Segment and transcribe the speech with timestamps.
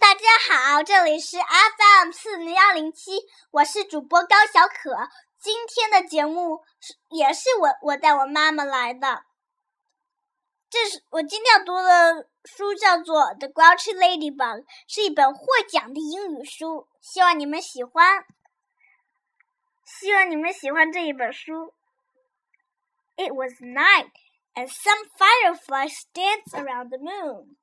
[0.00, 3.12] 大家好，这里是 FM 四零幺零七，
[3.52, 5.08] 我是主播高小可。
[5.38, 9.24] 今天的节目是也是我我带我妈妈来的。
[10.68, 18.24] 这是我今天要读的书，叫做《The Grouchy Ladybug》，是一本获奖的英语书，希望你们喜欢。
[19.84, 21.72] 希望你们喜欢这一本书。
[23.16, 24.10] It was night,
[24.54, 27.56] and some fireflies danced around the moon.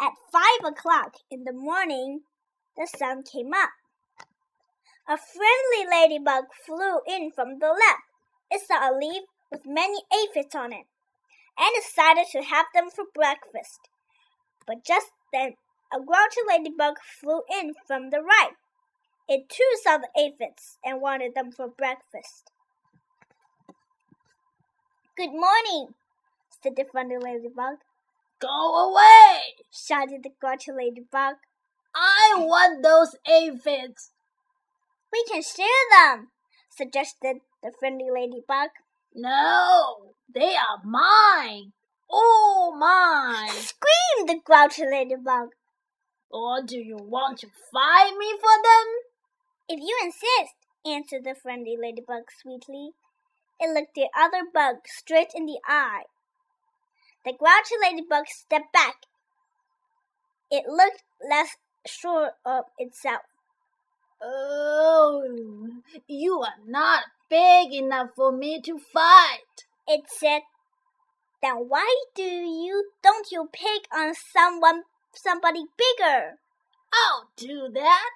[0.00, 2.20] At five o'clock in the morning,
[2.76, 3.70] the sun came up.
[5.08, 8.06] A friendly ladybug flew in from the left.
[8.50, 10.86] It saw a leaf with many aphids on it
[11.58, 13.88] and decided to have them for breakfast.
[14.66, 15.54] But just then,
[15.92, 18.54] a grouchy ladybug flew in from the right.
[19.28, 22.52] It too saw the aphids and wanted them for breakfast.
[25.16, 25.94] Good morning,
[26.62, 27.78] said the friendly ladybug.
[28.40, 29.40] Go away!
[29.70, 31.36] shouted the grouchy ladybug.
[31.94, 34.12] I want those aphids.
[35.12, 36.28] We can share them,
[36.70, 38.70] suggested the friendly ladybug.
[39.14, 41.72] No, they are mine.
[42.08, 43.50] All mine.
[43.50, 45.48] Screamed the grouchy ladybug.
[46.30, 48.86] Or do you want to fight me for them?
[49.68, 50.54] If you insist,
[50.86, 52.92] answered the friendly ladybug sweetly.
[53.60, 56.04] It looked the other bug straight in the eye.
[57.24, 59.06] The grouchy ladybug stepped back.
[60.50, 63.22] It looked less sure of itself.
[64.22, 65.24] Oh,
[66.06, 69.66] you are not big enough for me to fight.
[69.86, 70.42] It said.
[71.40, 74.82] Then why do you don't you pick on someone
[75.14, 76.38] somebody bigger?
[76.92, 78.10] I'll do that,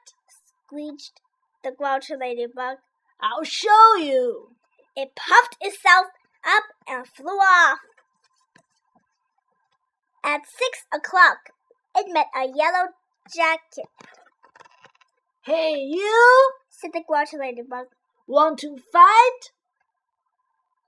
[0.67, 1.21] squeaked
[1.63, 2.79] the grouchy ladybug.
[3.21, 4.57] I'll show you.
[4.97, 6.07] It puffed itself
[6.45, 7.79] up and flew off.
[10.25, 11.51] At six o'clock,
[11.97, 12.91] it met a yellow
[13.35, 13.91] jacket.
[15.45, 17.87] Hey, you, said the grouchy ladybug.
[18.29, 19.51] Want to fight?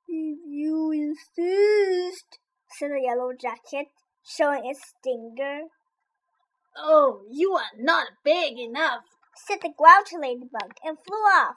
[0.07, 2.39] If you insist,
[2.71, 3.89] said the yellow jacket,
[4.25, 5.63] showing its stinger.
[6.77, 9.03] Oh, you are not big enough,
[9.35, 11.57] said the grouchy ladybug, and flew off.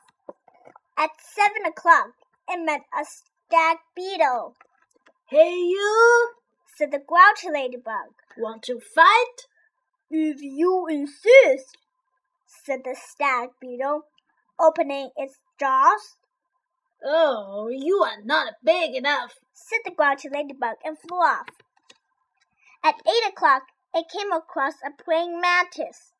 [0.98, 2.14] At seven o'clock,
[2.50, 4.56] it met a stag beetle.
[5.30, 6.37] Hey, you,
[6.78, 8.14] said the grouchy ladybug.
[8.38, 9.48] Want to fight?
[10.12, 11.78] If you insist,
[12.46, 14.04] said the stag beetle,
[14.60, 16.18] opening its jaws.
[17.04, 21.48] Oh, you are not big enough, said the grouchy ladybug and flew off.
[22.84, 23.64] At eight o'clock,
[23.96, 26.14] it came across a praying mantis.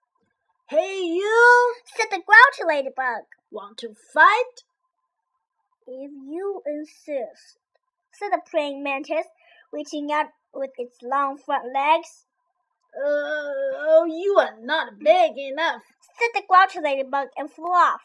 [0.70, 3.26] Hey, you, said the grouchy ladybug.
[3.52, 4.64] Want to fight?
[5.86, 7.60] If you insist,
[8.12, 9.28] said the praying mantis,
[9.72, 12.26] reaching out with its long front legs.
[13.00, 18.02] Oh, you are not big enough, said the grouchy ladybug and flew off.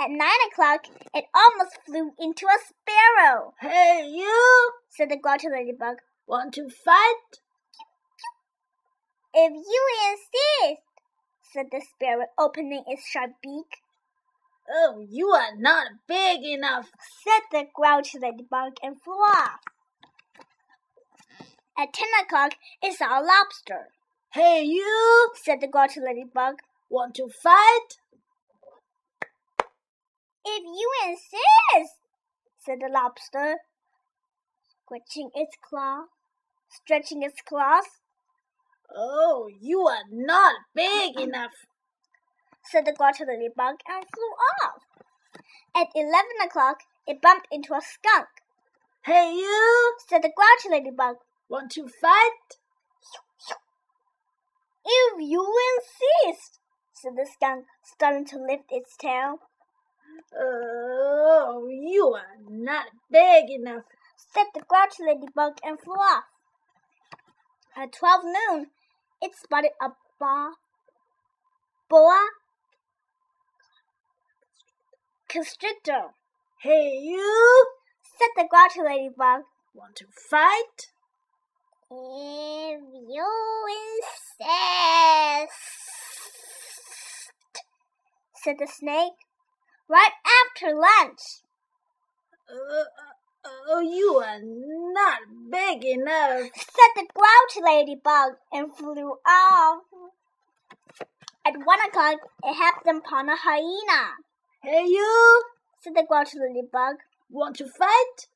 [0.00, 3.54] At nine o'clock, it almost flew into a sparrow.
[3.60, 5.98] Hey, you, said the grouchy ladybug.
[6.26, 7.40] Want to fight?
[9.34, 10.82] If you insist,
[11.52, 13.82] said the sparrow, opening its sharp beak.
[14.70, 16.90] Oh, you are not big enough,
[17.24, 19.60] said the grouchy ladybug and flew off.
[21.78, 23.90] At ten o'clock, it saw a lobster.
[24.32, 26.56] Hey, you, said the grouchy ladybug.
[26.90, 27.98] Want to fight?
[30.44, 31.98] If you insist,
[32.58, 33.58] said the lobster,
[34.82, 36.06] scratching its claw,
[36.68, 37.84] stretching its claws.
[38.92, 41.52] Oh, you are not big enough,
[42.64, 44.34] said the grouchy ladybug and flew
[44.66, 44.82] off.
[45.76, 48.26] At eleven o'clock, it bumped into a skunk.
[49.04, 51.18] Hey, you, said the grouchy ladybug.
[51.48, 52.58] Want to fight?
[54.84, 56.60] If you insist,
[56.92, 59.38] said the skunk, starting to lift its tail.
[60.38, 63.84] Oh, you are not big enough,
[64.16, 66.24] said the grouchy ladybug and flew off.
[67.76, 68.66] At twelve noon,
[69.22, 70.54] it spotted a boa,
[71.88, 72.28] boa
[75.28, 76.12] constrictor.
[76.62, 77.66] Hey, you,
[78.02, 79.42] said the grouchy ladybug.
[79.74, 80.88] Want to fight?
[81.90, 83.26] If you
[83.80, 85.52] insist,
[88.34, 89.14] said the snake.
[89.88, 90.12] Right
[90.44, 91.20] after lunch.
[92.50, 95.20] Uh, uh, oh, you are not
[95.50, 99.82] big enough, said the grouchy ladybug and flew off.
[101.46, 104.12] At one o'clock, it happened upon a hyena.
[104.62, 105.42] Hey, you,
[105.80, 106.96] said the grouchy ladybug.
[107.30, 108.28] Want to fight?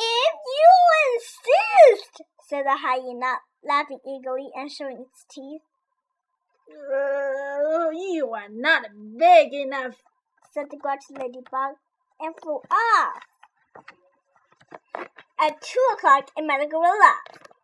[0.00, 0.72] If you
[1.14, 5.62] insist, said the hyena, laughing eagerly and showing its teeth.
[6.72, 8.86] Oh, you are not
[9.18, 9.96] big enough,
[10.52, 11.76] said the grouchy ladybug,
[12.20, 13.22] and flew off.
[15.38, 17.16] At two o'clock, it met a gorilla.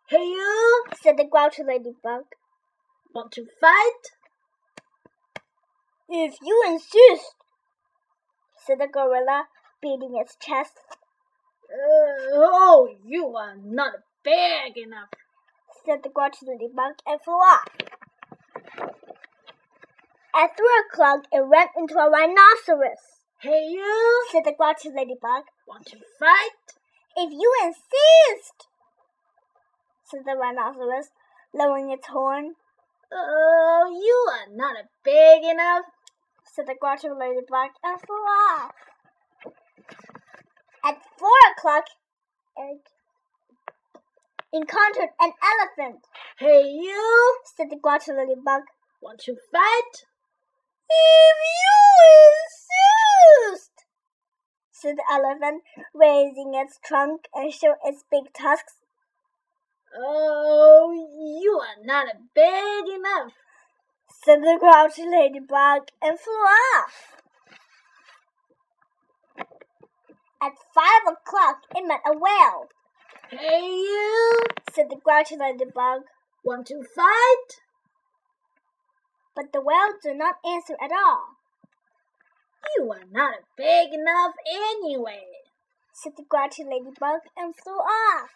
[0.08, 2.24] Hey, you, said the grouchy ladybug.
[3.14, 4.02] Want to fight?
[6.08, 7.34] If you insist,
[8.56, 9.48] said the gorilla,
[9.82, 10.78] beating its chest.
[11.68, 15.08] Uh, oh, you are not big enough,
[15.84, 17.66] said the grouchy ladybug and flew off.
[20.34, 23.16] At three o'clock, it ran into a rhinoceros.
[23.40, 25.44] Hey, you, said the grouchy ladybug.
[25.66, 26.76] Want to fight?
[27.16, 28.68] If you insist,
[30.04, 31.08] said the rhinoceros,
[31.52, 32.54] lowering its horn.
[33.12, 35.86] Oh, you are not big enough,
[36.44, 38.72] said the grouchy ladybug and flew off.
[40.86, 41.86] At four o'clock,
[42.56, 42.80] it
[44.52, 46.06] encountered an elephant.
[46.38, 48.62] Hey, you, said the grouchy ladybug.
[49.02, 50.04] Want to fight?
[50.88, 51.74] If you
[53.50, 53.72] insist,
[54.70, 58.74] said the elephant, raising its trunk and showing its big tusks.
[59.92, 63.32] Oh, you are not a big enough,
[64.22, 67.25] said the grouchy ladybug and flew off.
[70.46, 72.68] At five o'clock, it met a whale.
[73.30, 76.02] Hey, you, said the grouchy ladybug.
[76.44, 77.62] Want to fight?
[79.34, 81.34] But the whale did not answer at all.
[82.76, 85.24] You are not big enough anyway,
[85.92, 88.30] said the grouchy ladybug and flew off.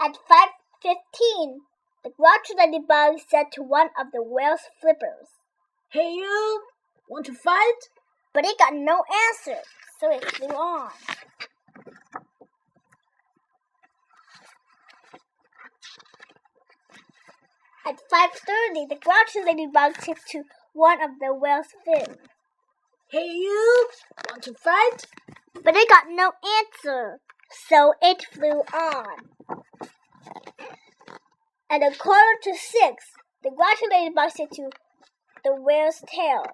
[0.00, 0.48] At five
[0.82, 1.60] fifteen,
[2.02, 5.38] the grouchy ladybug said to one of the whale's flippers,
[5.90, 6.64] Hey you,
[7.08, 7.90] want to fight?
[8.36, 9.62] But it got no answer,
[9.98, 10.90] so it flew on.
[17.86, 20.42] At five thirty, the grouchy ladybug said to
[20.74, 22.18] one of the whale's fins,
[23.08, 23.88] Hey you,
[24.28, 25.06] want to fight?
[25.64, 27.20] But it got no answer,
[27.70, 29.16] so it flew on.
[31.70, 33.06] At a quarter to six,
[33.42, 34.68] the grouchy ladybug said to
[35.42, 36.44] the whale's tail,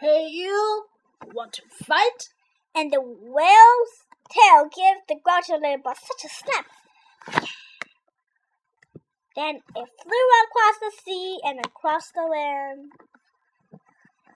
[0.00, 0.87] Hey you,
[1.26, 2.28] want to fight?
[2.74, 6.66] And the whale's tail gave the grouchy ladybug such a snap.
[9.34, 12.92] Then it flew across the sea and across the land.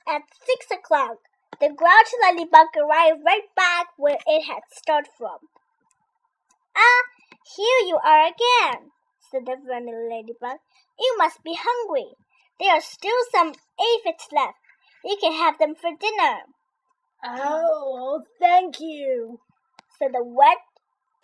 [0.07, 1.19] At six o'clock,
[1.61, 5.39] the grouchy ladybug arrived right back where it had started from.
[6.77, 7.03] Ah,
[7.57, 8.93] here you are again,
[9.31, 10.59] said the friendly ladybug.
[10.99, 12.15] You must be hungry.
[12.59, 14.59] There are still some aphids left.
[15.05, 16.43] You can have them for dinner.
[17.24, 19.40] Oh, thank you,
[19.98, 20.58] said the wet,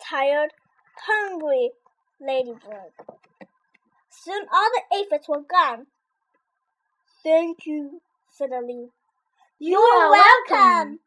[0.00, 0.50] tired,
[1.06, 1.70] hungry
[2.20, 2.92] ladybird.
[4.10, 5.86] Soon all the aphids were gone.
[7.22, 8.00] Thank you,
[8.30, 8.90] said the leaf.
[9.58, 11.00] You are welcome,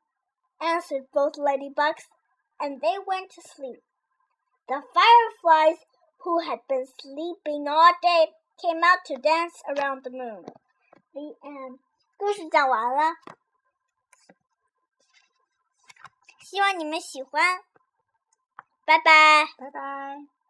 [0.61, 2.07] answered both ladybugs,
[2.59, 3.81] and they went to sleep.
[4.67, 5.77] The fireflies,
[6.23, 8.27] who had been sleeping all day,
[8.61, 10.45] came out to dance around the moon.
[11.13, 11.79] The end.
[12.17, 13.13] 故事讲完了，
[16.52, 17.62] 希望你们喜欢。
[18.84, 20.41] 拜拜，拜拜。